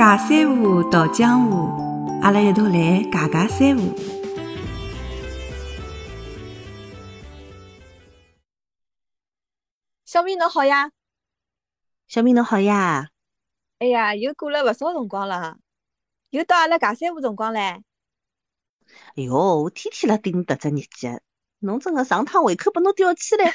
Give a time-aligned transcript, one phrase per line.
[0.00, 1.68] 假三胡，到江湖，
[2.22, 3.94] 阿拉一道来假假三胡。
[10.06, 10.90] 小明侬好呀，
[12.08, 13.10] 小明侬好呀，
[13.78, 15.58] 哎呀，又过了勿少辰光了，
[16.30, 17.58] 又到阿拉假三胡辰光唻。
[17.58, 17.82] 哎
[19.16, 21.20] 哟，我天天辣盯迭只日记，
[21.58, 23.52] 侬真个上趟胃口拨侬吊起来，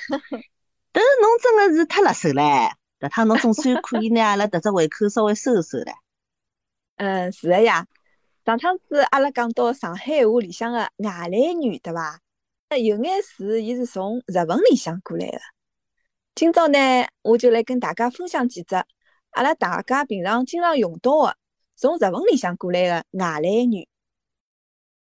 [0.92, 2.72] 但是侬真个是太辣手唻。
[3.00, 6.05] 迭趟侬总算可以拿阿拉迭只胃口稍微收收唻。
[6.96, 7.86] 嗯，是个呀。
[8.46, 12.20] 上趟子阿拉讲到上海话里向个外来语，对伐？
[12.70, 15.40] 有眼词伊是从日文里向过来个。
[16.36, 16.78] 今朝呢，
[17.22, 18.76] 我就来跟大家分享几只
[19.32, 21.38] 阿拉大家平常经常用到个
[21.76, 23.88] 从日文里向过来个外来语。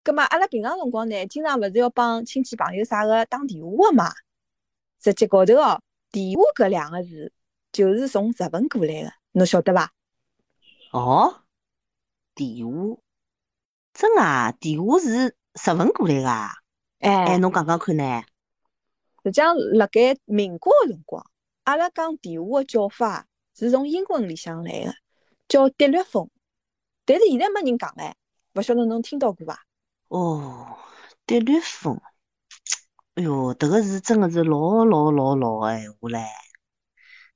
[0.04, 4.12] 葛末阿拉平常辰光呢，经常勿是要帮亲戚朋友啥个打电话个嘛？
[5.04, 5.82] 实际高头哦，
[6.12, 7.32] 电话搿两个字
[7.72, 9.92] 就是从日文过来个，侬晓得伐？
[10.92, 11.44] 哦，
[12.42, 12.98] 电话，
[13.94, 14.52] 真啊？
[14.54, 16.50] 电话是日文过来个啊？
[16.98, 18.24] 哎，哎，侬讲讲看呢？
[19.24, 21.24] 实际上，辣盖民国个辰光，
[21.66, 24.94] 阿拉讲电话个叫法是从英文里向来个，
[25.48, 26.30] 叫 telephone。
[27.06, 28.12] 但是现在没人讲唻，
[28.56, 29.60] 勿晓得侬听到过伐？
[30.08, 30.78] 哦，
[31.28, 32.02] 滴绿风，
[33.14, 36.26] 哎哟，迭个是真个是老老老老个闲话唻。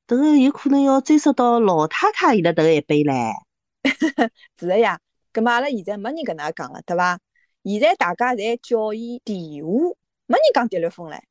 [0.08, 3.45] 迭个有可能要追溯到老太太伊拉迭个一辈唻。
[4.59, 5.00] 是个呀。
[5.31, 7.19] 葛末阿拉现在没人搿能介讲了，对伐？
[7.64, 9.95] 现在大家侪叫伊电话，
[10.27, 11.22] 没人讲 telephone 唻。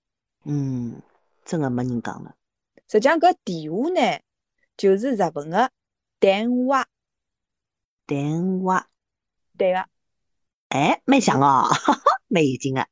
[0.45, 1.01] 嗯，
[1.45, 2.35] 真个没人讲了。
[2.87, 4.21] 实际上搿电话呢，
[4.77, 5.71] 就是日文个
[6.21, 6.87] 电话，
[8.07, 8.87] 电话，
[9.57, 9.87] 对个。
[10.69, 11.67] 哎，蛮像哦，
[12.29, 12.87] 蛮有劲个。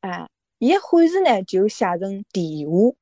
[0.00, 0.28] 哎，
[0.58, 2.94] 伊个汉字呢就写成电话，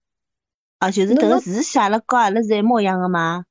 [0.78, 3.44] 啊，就是迭个字写了跟阿拉是一模一样个吗？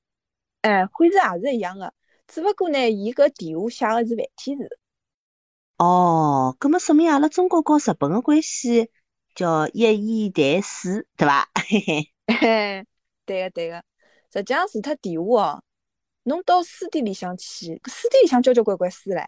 [0.61, 1.93] 哎，汉字也是一样个，
[2.31, 4.77] 只勿过呢，伊搿电话写个是繁体字。
[5.77, 8.91] 哦，葛末说明阿拉中国和日本个关系
[9.33, 11.49] 叫一衣带水，对伐？
[11.67, 12.13] 嘿嘿。
[12.39, 12.85] 嘿，
[13.25, 13.83] 对个对个，
[14.31, 15.63] 实际上除脱电话哦，
[16.23, 19.25] 侬到书店里向去，搿书店里向交交关关书唻。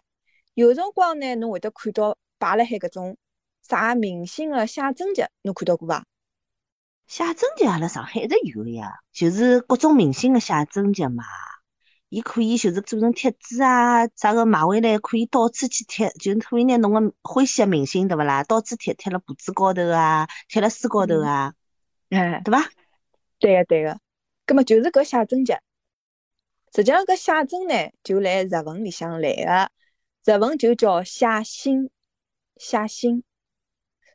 [0.54, 3.16] 有辰光呢，侬会得看到摆辣海搿种
[3.62, 6.04] 啥明星个写真集，侬看到过伐？
[7.08, 11.24] 写真集阿拉上海一直有个呀，就是各种明星个写真集嘛。
[12.12, 21.54] 伊可以就是做成贴纸啊，啥个买回来可以到处去贴，就是可以拿侬个欢喜个明星对勿啦，到处贴，贴辣簿子高头啊，贴辣书高头啊，
[22.10, 22.68] 哎，对伐？
[23.38, 23.98] 对个对个，
[24.44, 25.54] 葛末就是搿写真集。
[26.74, 31.88] 实际上搿写真呢，就来日文里向来个，日文就叫写信，
[32.58, 33.24] 写信。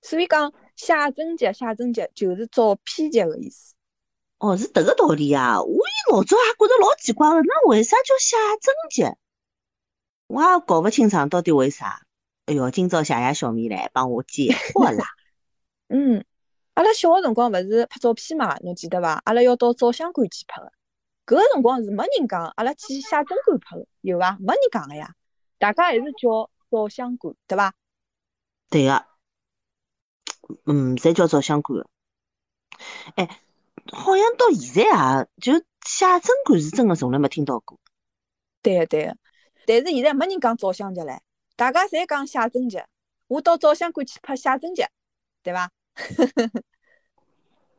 [0.04, 3.74] 所以讲写真集，写真集就是照片集个意思。
[4.40, 5.62] 哦，是迭个道理啊！
[5.62, 9.18] 我一老早也觉着老奇怪个，那为啥叫写真集？
[10.28, 12.04] 我也搞勿清爽到底为啥。
[12.46, 15.06] 哎哟，今朝谢谢小米来帮我解惑啦。
[15.90, 16.24] 嗯，
[16.76, 19.22] 阿拉小个辰光勿是拍照片嘛，侬记得伐？
[19.26, 20.72] 阿拉要到照相馆去拍个。
[21.26, 24.38] 搿个辰光是没人讲，阿拉去写真馆拍个，有伐？
[24.40, 25.16] 没人讲个呀，
[25.58, 27.74] 大家还是叫照相馆，对伐？
[28.70, 29.06] 对个，
[30.66, 31.90] 嗯，侪叫照相馆个。
[33.16, 33.42] 哎，
[33.92, 35.54] 好像到现在啊，就
[35.86, 37.80] 写真馆是真的从来没听到过。
[38.62, 39.18] 对个对个，
[39.66, 41.20] 但是现在没人讲照相集唻，
[41.56, 42.80] 大家侪讲写真集。
[43.28, 44.84] 我到照相馆去拍写真集，
[45.44, 45.72] 对伐？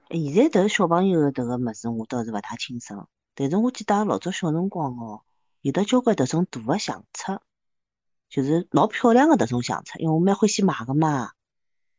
[0.09, 3.09] 哎 现在迭个小朋友个迭个物事，我倒是勿太清爽。
[3.35, 5.23] 但是我记得老早小辰光哦，
[5.61, 7.41] 有得交关迭种大个相册，
[8.29, 11.33] 就是老漂亮个迭种相册，因为我蛮欢喜买个嘛。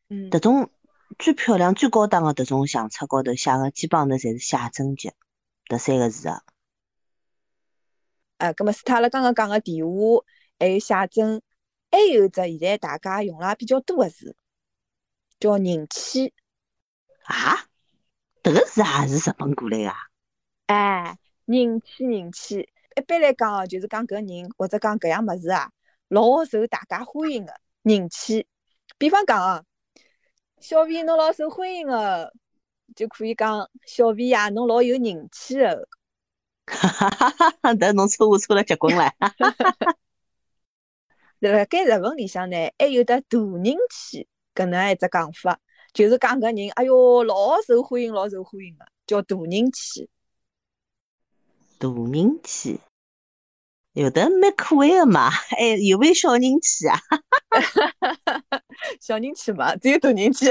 [0.09, 0.69] 嗯迭种
[1.17, 5.11] 最漂亮、最高档的迭种相册高头写个，基本上头侪是写真集，
[5.67, 6.43] 迭三个字啊。
[8.37, 10.23] 啊，葛末除脱了刚刚讲个电话，
[10.59, 11.41] 还有写真，
[11.91, 14.35] 还有一只现在大家用了比较多个字，
[15.39, 16.33] 叫人气。
[17.23, 17.65] 啊，
[18.41, 19.97] 迭个字也是日本过来个啊。
[20.67, 25.71] 哎，人气人气，一般来讲哦，就是讲搿人或者讲搿样物事啊，
[26.07, 28.47] 老受大家欢迎个人气。
[28.97, 29.65] 比方讲哦，
[30.61, 32.33] 小 V 侬老受欢迎个，
[32.95, 35.87] 就可以讲小 V 呀，侬老有人气个。
[36.65, 37.91] 哈哈哈哈哈！
[37.93, 39.11] 侬错我错了结棍唻。
[41.39, 45.57] 辣盖日文里向呢，还有得大人气搿能一只讲法，
[45.93, 50.09] 就是讲搿人，哎哟，老受欢迎，老受欢迎个，叫大人气。
[51.79, 52.79] 大人气，
[53.93, 56.97] 有的蛮可爱的嘛，哎有没有小人气啊？
[59.01, 60.47] 小人气嘛，只有大人气。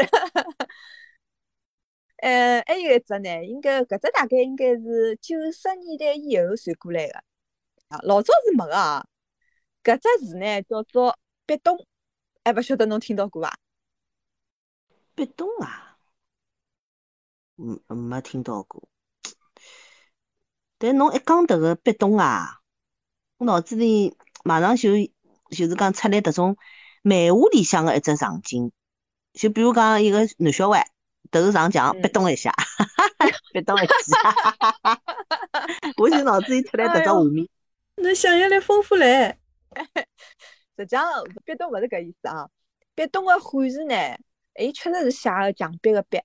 [2.17, 7.23] 呃，还有一只呢，应该搿只大概应该是九十年代以后传过来的，
[7.89, 9.07] 啊，老早是没个啊。
[9.85, 11.87] 搿只字呢叫做壁咚，
[12.45, 13.57] 还勿晓得侬听到过伐？
[15.15, 15.97] 壁咚啊，
[17.57, 18.89] 嗯，没听到过。
[20.77, 22.61] 但侬一讲迭个壁咚啊，
[23.39, 24.91] 我脑子里马上就
[25.51, 26.57] 就是讲出来迭种
[27.03, 28.73] 漫画里向个一只场景，
[29.33, 30.85] 就比如讲一个男小孩
[31.31, 32.53] 头上墙壁咚一下，
[33.55, 35.01] 壁咚一下，
[35.97, 37.49] 我就脑子里出来迭只画面。
[37.95, 39.37] 侬想象力丰富唻。
[40.77, 42.49] 实际上，壁咚勿是搿意思啊。
[42.97, 43.95] 壁咚个汉字呢，
[44.59, 46.21] 伊确实是写个墙壁个壁，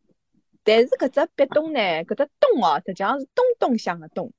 [0.63, 4.33] 但是搿只壁咚呢，搿只咚哦，实际上是咚咚响个咚。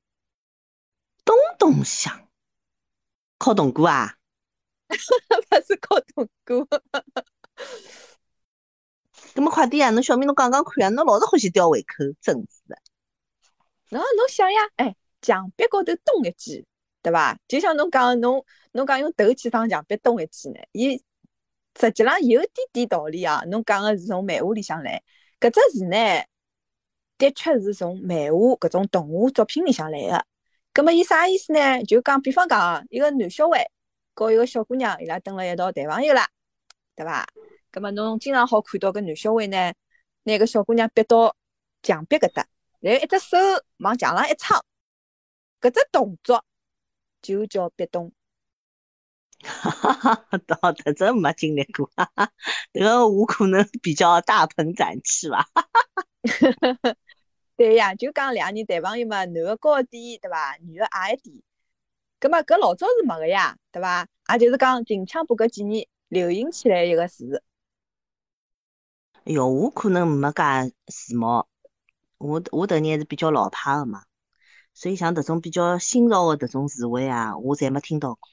[1.23, 2.27] 咚咚响，
[3.45, 4.11] 敲铜鼓啊？
[4.89, 6.67] 勿是敲铜鼓。
[9.35, 9.91] 搿么快点啊！
[9.91, 10.89] 侬小明侬讲讲看啊！
[10.89, 12.75] 侬老是欢喜吊胃口，真是的。
[13.89, 16.65] 侬侬想呀，哎，墙壁高头咚一记。
[17.03, 17.37] 对伐？
[17.47, 20.99] 就像侬讲，侬侬讲用头去撞墙壁咚一记呢，伊
[21.79, 23.43] 实际上有点点道理啊。
[23.45, 25.03] 侬讲个是从漫画里向来，
[25.39, 25.97] 搿只字呢，
[27.19, 30.25] 的确是从漫画搿种动画作品里向来个。
[30.75, 31.81] 葛么伊啥意思呢？
[31.85, 33.65] 就讲，比方讲，一个男小孩
[34.13, 36.27] 和一个小姑娘，伊拉蹲辣一道谈朋友啦，
[36.97, 37.25] 对伐？
[37.71, 39.73] 葛末侬经常好看到搿男小孩呢，
[40.23, 41.33] 拿个小姑娘逼到
[41.81, 42.45] 墙壁搿搭，
[42.81, 43.37] 然后一只手
[43.77, 44.61] 往墙上一撑，
[45.61, 46.43] 搿只动作。
[47.21, 48.11] 就叫壁咚，
[49.41, 50.37] 哈哈哈！
[50.45, 52.29] 倒的真没经历过，哈哈，
[52.73, 55.63] 这个我可能比较大鹏展翅吧，哈
[56.59, 56.95] 哈哈。
[57.57, 60.57] 对呀，就讲两个人谈朋友嘛，男的高一点，对伐？
[60.61, 61.41] 女的矮一点，
[62.19, 64.05] 葛么搿老早是没个呀，对伐？
[64.33, 67.41] 也就是讲近腔部搿几年流行起来一个词。
[69.23, 70.43] 哎哟，我可能没介
[70.89, 71.45] 时髦，
[72.17, 74.03] 我我迭年是比较老派个嘛。
[74.73, 78.29] 所以像迭种比较新潮的迭种词汇啊，我侪没听到过。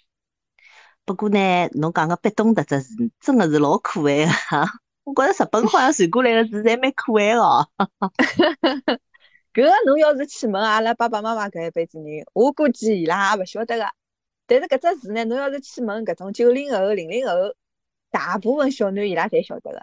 [1.04, 4.32] 不过呢，侬讲个壁咚迭只字，真的是老可爱个。
[5.04, 7.68] 我觉着日本好像传过来个字侪蛮可爱哦。
[9.52, 13.86] 搿侬要是去问阿拉爸爸妈妈搿一辈子人，我估计伊拉也勿晓得个。
[14.46, 17.32] 但是搿只事呢，侬要是去问搿种九零后、零零后，
[18.10, 19.82] 大部分小囡伊拉侪晓得个。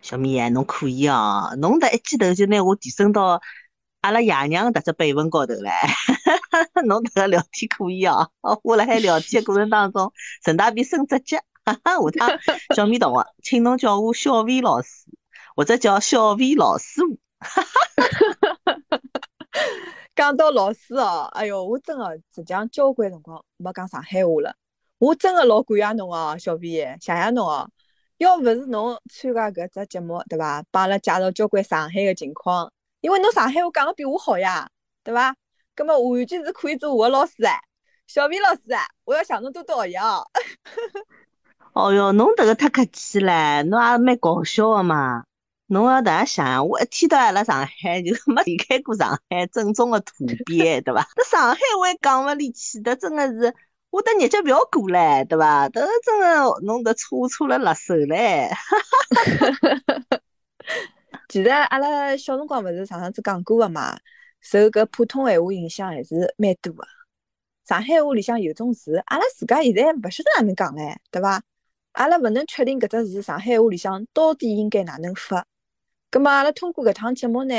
[0.00, 3.40] 小米侬可以哦，侬迭一记头就拿我提升到。
[4.02, 5.66] 阿拉爷娘迭只辈分高头唻，
[6.86, 8.30] 侬迭个聊天可以哦。
[8.62, 10.12] 我辣海聊天过程当中，
[10.44, 11.34] 顺大便升职级，
[11.66, 12.38] 下趟
[12.76, 14.88] 小米同学，请侬叫我小 V 老师，
[15.56, 17.18] 或者叫小 V 老师傅。
[20.16, 24.54] 讲到老师哦，哎哟，我真的实际上交关辰光没讲上海话了。
[24.98, 27.68] 我真的老感谢侬哦，小 V，谢谢侬哦。
[28.16, 30.64] 要勿是侬参加搿只节目，对伐？
[30.70, 32.72] 帮阿拉介绍交关上海个情况。
[33.02, 34.70] 因为侬上海话讲的比我好呀，
[35.04, 35.36] 对伐？
[35.74, 37.60] 葛么完全是可以做我的老师哎，
[38.06, 40.26] 小魏老师哎，我要向侬多多学习哦。
[41.74, 45.26] 哦哟，侬迭个太客气了，侬也蛮搞笑的嘛。
[45.68, 51.08] 侬要迭样想，我一天到晚辣上海，就没离开过上海正宗的土鳖， 对伐？
[51.16, 53.52] 这上海话讲勿离去，的真的是
[53.90, 55.68] 我的日脚勿要过唻，对伐？
[55.68, 58.48] 迭个真个弄得错错了辣手唻。
[61.28, 63.98] 其实阿拉小辰光勿是上上次讲过个嘛，
[64.40, 66.86] 受搿普通闲话影响还是蛮多个。
[67.66, 71.42] 上海话里向有种字，阿拉自家现在勿晓得哪能讲唻，对伐？
[71.92, 75.44] 阿拉勿能确定搿只字上海话里向到底应该哪能发。
[76.16, 77.54] 葛末阿拉通过搿趟节目呢，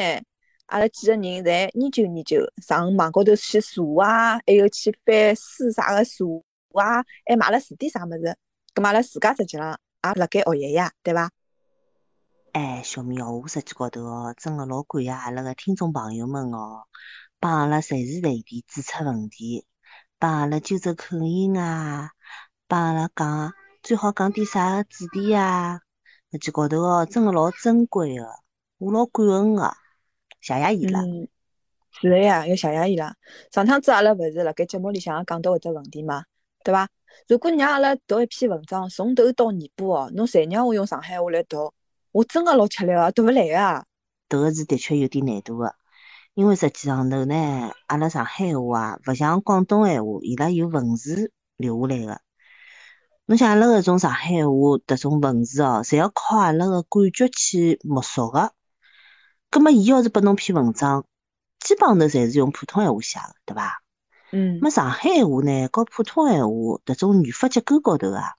[0.66, 6.26] 阿拉几个人侪研究研究，上网高头去查啊，还有去翻书啥个查
[6.74, 8.36] 啊，还买了字典啥物事。
[8.74, 11.30] 葛末阿拉自家实际浪也辣盖学习呀，对伐？
[12.54, 16.88] 哎，小米哦，我实际高头哦，真的老感谢阿拉个听众朋友们哦，
[17.40, 19.68] 帮阿拉随时随地指出问题，
[20.18, 22.10] 帮阿拉纠正口音啊，
[22.68, 25.80] 帮阿拉讲最好讲点啥个主题啊，
[26.32, 28.26] 实际高头哦，真的老珍贵个，
[28.80, 29.74] 我老感恩个，
[30.40, 31.02] 谢谢伊拉。
[31.02, 31.28] 嗯，
[32.00, 33.16] 是的呀，要谢谢伊拉。
[33.52, 36.24] 上趟子阿拉勿是辣盖节目里向也讲到搿只问题嘛，
[36.64, 36.88] 对伐？
[37.28, 41.74] 如果让阿拉读一篇文章，从头到尾巴哦，侬侪让我用上海话来读。
[42.12, 43.84] 我真个老吃力个，读勿来啊。
[44.30, 45.74] 迭个是的确有点难度个，
[46.36, 52.22] 因为实际上头呢，阿拉上海话啊，勿像广东闲话，伊拉有文字留下来个。
[53.26, 58.54] 侬像阿拉搿种上海话，迭种文字哦，侪要靠阿拉个感觉去摸索个。
[59.50, 61.06] 葛末伊要是拨侬篇文章，
[61.60, 63.82] 基本上头侪是用普通闲话写个，对伐？
[64.32, 64.60] 嗯。
[64.62, 66.50] 么上海话呢，和普通闲话
[66.86, 68.36] 迭种语法结构高头啊，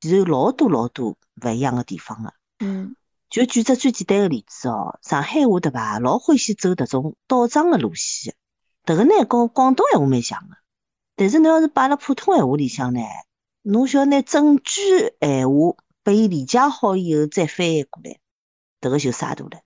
[0.00, 2.34] 其实有老多老多勿一样个地方个。
[2.58, 2.96] 嗯。
[3.30, 5.98] 就举只最简单个例子哦，上海话对伐？
[5.98, 8.34] 老欢喜走迭种倒装个路线，
[8.84, 10.56] 迭个呢跟广东闲话蛮像个，
[11.14, 13.00] 但是侬要是摆辣普通闲话里向呢，
[13.62, 14.80] 侬需要拿整句
[15.20, 18.18] 闲话拨伊理解好以后再翻译过来，
[18.80, 19.60] 迭个就啥大了。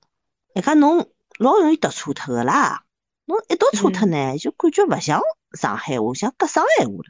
[0.54, 2.84] 一家侬老容易读错脱个啦，
[3.24, 5.20] 侬一读错脱呢，就感觉勿像
[5.52, 7.04] 上海话，像格上闲话了。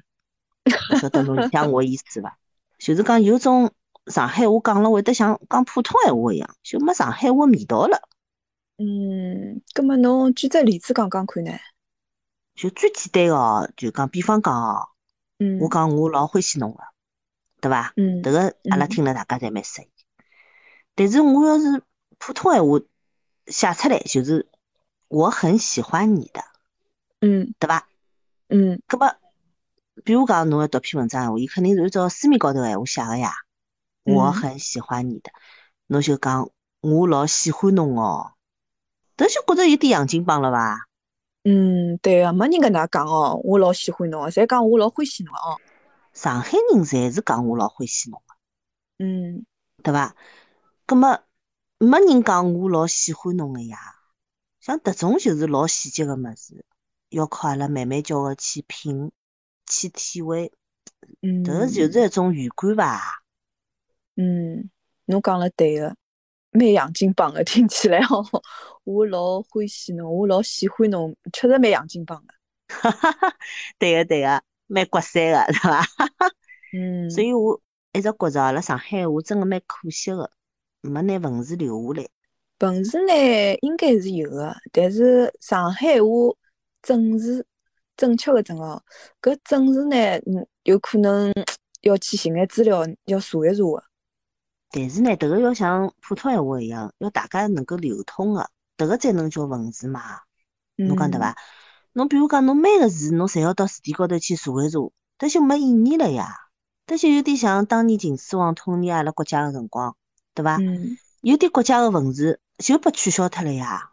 [0.93, 2.39] 勿晓得侬理解我意思伐？
[2.79, 3.73] 就是讲有种
[4.07, 8.09] 上海话讲了会得像讲普通闲话一样，就没上海话味道了。
[8.79, 11.53] 嗯，葛末侬举只例子讲讲看呢？
[12.55, 14.89] 就最简单个哦，就讲比方讲哦，
[15.39, 16.79] 嗯，我讲我老欢喜侬个，
[17.61, 17.93] 对伐？
[17.97, 19.89] 嗯迭个阿拉听了大家侪蛮适意。
[20.95, 21.83] 但是我要是
[22.19, 22.79] 普通闲话
[23.47, 24.49] 写出来，就是
[25.09, 26.43] 我很喜欢你的，
[27.21, 27.89] 嗯对吧？
[28.49, 29.15] 嗯葛么，
[30.05, 33.33] 比如讲侬要读篇文章闲话，伊肯定是按照书面高头闲话写个呀。
[34.05, 35.31] 我嗯很喜欢你的，
[35.87, 38.33] 侬就讲我老喜欢侬哦，
[39.17, 40.89] 迭就觉着有点洋泾浜了伐？
[41.45, 45.57] 嗯，对个，没人搿能介讲哦，我老喜欢侬个，侪讲我老欢喜侬个哦。
[46.13, 49.47] 上海人侪是讲我老欢喜侬个，嗯
[49.85, 50.17] 对伐？
[50.85, 51.21] 葛末
[51.83, 53.77] 没人讲我老喜欢侬个呀。
[54.61, 56.65] 像迭种就是老细节个物事，
[57.09, 59.11] 要靠阿拉慢慢叫个去品、
[59.67, 60.53] 去体会，
[61.23, 63.25] 嗯，迭个就是一种语感伐？
[64.15, 64.71] 嗯，
[65.07, 65.97] 侬讲了对个，
[66.53, 68.25] 蛮洋泾浜个，听起来哦，
[68.85, 72.35] 我老欢喜侬，我老喜欢侬，确实蛮洋泾浜个。
[72.69, 73.37] 哈哈哈，
[73.79, 75.85] 对个对个，蛮刮三个，对伐？
[76.73, 77.61] 嗯，所以我
[77.93, 80.31] 一直觉着阿拉上海话真个蛮可惜个，
[80.83, 82.09] 没拿文字留下来。
[82.61, 83.13] 文字呢
[83.63, 86.07] 应该是有个，但是上海话
[86.83, 87.47] 正字
[87.97, 88.83] 正确个正哦，
[89.21, 89.97] 搿正字呢，
[90.27, 91.33] 嗯，有可能
[91.83, 93.83] 要去寻眼资料，要查一查个。
[94.71, 100.21] 但是呢，迭个要像普通闲话一样，要大家能够流通个，迭个才能叫文字嘛。
[100.77, 101.37] 侬讲对伐？
[101.93, 104.79] 侬比如讲，侬每个字侬侪要到字典高头去查一查，
[105.19, 106.29] 迭就没意义了呀。
[106.87, 109.97] 迭就有点像当年秦始皇统一阿拉国家个辰光，
[110.35, 110.57] 对伐？
[110.59, 113.91] 嗯有点国家个文字就被取消脱了呀。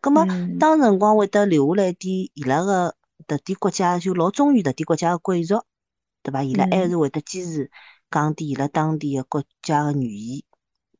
[0.00, 2.94] 葛末嗯当辰光会得留下来点伊拉个
[3.26, 5.64] 迭点国家就老忠于迭点国家个贵族，
[6.22, 6.44] 对伐？
[6.44, 7.70] 伊拉还嗯是会得坚持
[8.08, 10.42] 讲点伊拉当地个国家个语言。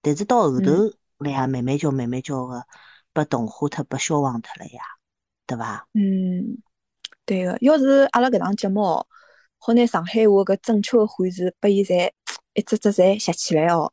[0.03, 2.65] 但是到后头嗯来呀，慢慢叫慢慢叫个
[3.13, 4.81] 被同化脱、被消亡脱了呀，
[5.47, 5.87] 对伐？
[5.95, 6.59] 嗯，
[7.25, 7.57] 对个。
[7.61, 9.07] 要是阿拉搿档节目哦，
[9.59, 12.11] 好拿上海话搿正确个汉字拨伊侪
[12.55, 13.93] 一只只侪写起来哦，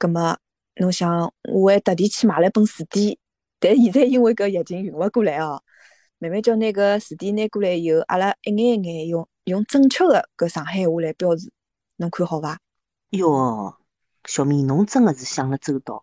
[0.00, 0.38] 葛么
[0.76, 3.18] 侬想，我还特地去买了一本词典，
[3.58, 5.62] 但现在因为搿疫情运勿过来哦，
[6.18, 11.52] 慢慢叫拿搿词典拿过来以后，阿拉一眼一眼用用正确个搿上海话来标示，
[11.96, 12.58] 侬看好伐？
[13.10, 13.76] 哟，
[14.24, 16.02] 小米，侬真个是想了周到，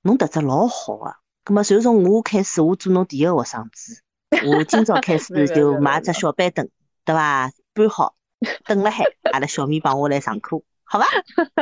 [0.00, 1.14] 侬迭只老好个。
[1.44, 4.00] 葛末就从我开始，我做侬第一个学生子。
[4.46, 6.66] 我今朝开始就买只小板凳，
[7.04, 7.50] 对伐？
[7.74, 8.14] 搬好，
[8.64, 11.06] 等辣海，阿拉小米帮我来上课，好伐？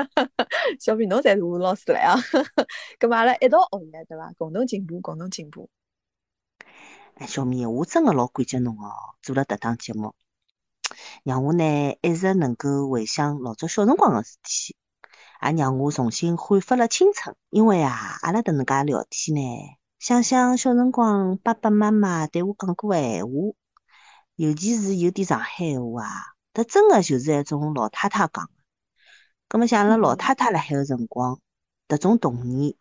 [0.79, 2.17] 小明侬才是我老师来啊！
[2.99, 4.33] 葛末阿拉一道学习，对伐？
[4.37, 5.71] 共同进步，共同进步。
[7.14, 10.14] 哎，小米，我真个老感激侬哦，做了迭档节目，
[11.25, 14.75] 让我呢一直能够回想老早小辰光个事体，
[15.43, 17.37] 也让我重新焕发了青春。
[17.50, 23.31] 因为啊，阿拉迭能介聊天呢，想想小辰光爸爸妈妈对我讲过个闲话，
[24.37, 28.62] 尤其是有点上海闲话啊，迭真个就是一种老太太讲个。
[29.52, 31.38] 葛末像阿拉老嗯太太辣海个辰光，
[31.87, 32.75] 迭种童年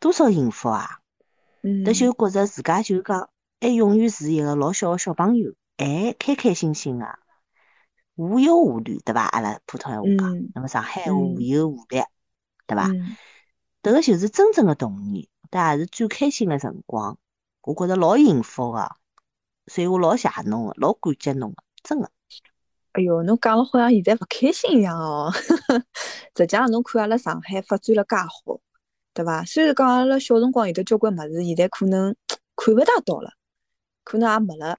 [0.00, 0.98] 多少幸福啊！
[1.62, 3.30] 嗯，迭就觉着自家就讲
[3.60, 7.06] 还永远是一个老小个小朋友，还开开心心个，
[8.16, 9.22] 无忧无虑，对伐？
[9.22, 12.02] 阿拉普通闲话讲，嗯那么上海闲话嗯无忧无虑，
[12.66, 12.88] 对伐？
[12.88, 13.16] 嗯
[13.84, 17.18] 迭个就是真正个童年，但也是最开心个辰光。
[17.62, 18.96] 我觉着老幸福个，
[19.68, 22.10] 所以我老谢侬个，老感激侬个，真个。
[22.96, 25.30] 哎哟，侬讲了好像现在勿开心一样哦。
[26.34, 28.58] 实际上，侬看阿拉上海发展了介好，
[29.12, 29.44] 对伐？
[29.44, 32.16] 虽然讲阿拉小辰光有得交关物事，现在可能
[32.56, 33.30] 看勿大到了，
[34.02, 34.78] 可能也没了。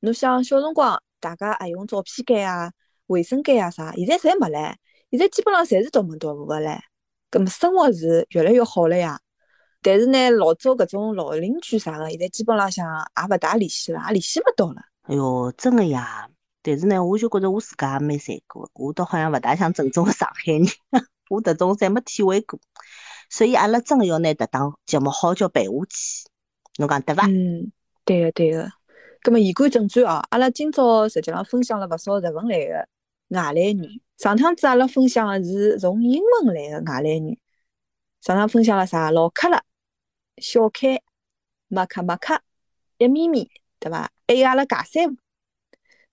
[0.00, 2.72] 侬想小辰光大家还用照片间啊、
[3.08, 4.74] 卫生间啊啥，现在侪没唻。
[5.10, 6.78] 现在基本上侪是独门独户个唻。
[7.28, 9.20] 葛么生活是越来越好了呀。
[9.82, 14.80] 但是呢，老早搿种老邻居啥个，现在基本浪向也勿大联系了，也联系勿到了。
[15.02, 16.26] 哎哟，真个呀！
[16.62, 20.64] 但是呢，我就觉着我自家也蛮残酷个，我倒好像勿大像正宗个上海人，
[21.30, 22.60] 我迭种侪没体会过，
[23.30, 26.28] 所以阿拉真个要拿迭档节目好叫办下去，
[26.78, 27.26] 侬讲对伐？
[27.26, 27.72] 嗯，
[28.04, 28.70] 对个对个。
[29.22, 32.88] 葛么言归正传哦，阿拉今朝实际上分享了勿少日文来个
[33.28, 34.02] 外来语。
[34.16, 37.38] 上趟子阿拉分享个是从英文来个外来语。
[38.22, 39.10] 上趟分享了啥？
[39.10, 39.62] 老克了、
[40.38, 41.00] 小开、
[41.68, 42.42] 马卡马卡、
[42.96, 44.10] 一咪咪，对伐？
[44.26, 45.16] 还有阿拉尬三胡。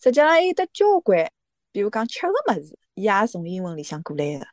[0.02, 1.30] 实际上还有得交关，
[1.72, 4.48] 比如讲吃个物事，伊也从英文里向过来个。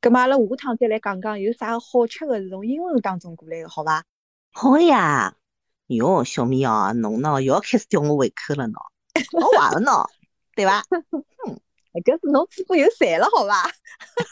[0.00, 4.04] 葛末阿拉下趟再来讲讲有啥个好吃个是从英文当中过来个，好伐？
[4.52, 5.34] 好个呀。
[5.88, 8.74] 哟，小米哦，侬喏又要开始吊我胃口了喏，
[9.32, 10.06] 我坏了喏，
[10.54, 10.84] 对伐？
[10.90, 11.58] 嗯，
[12.04, 13.70] 搿是侬嘴巴有馋了，好伐？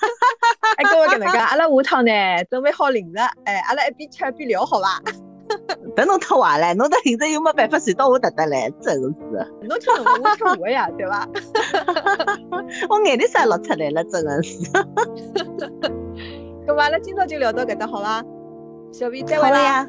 [0.76, 2.12] 哎，搿我搿能介，阿拉下趟呢
[2.50, 5.02] 准备好零食，哎，阿拉一边吃一边聊，好伐？
[5.94, 9.00] 别侬太坏了，侬到现在又没办法传到我搭搭来，真是。
[9.00, 11.28] 侬吃侬的，我吃我的呀， 对伐？
[12.90, 14.58] 我眼泪水落出来了，真的是。
[16.66, 18.24] 咁阿拉今朝就聊到搿搭，好伐？
[18.92, 19.88] 小明再会呀。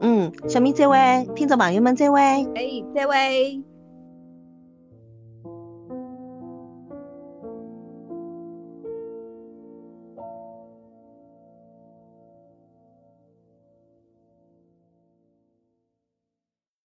[0.00, 0.96] 嗯，小米再会，
[1.34, 2.20] 听众朋友们再会。
[2.20, 3.62] 哎，再会。